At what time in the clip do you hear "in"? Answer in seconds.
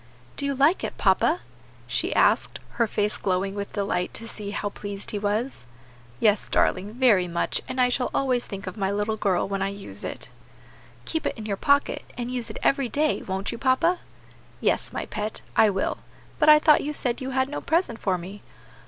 11.37-11.45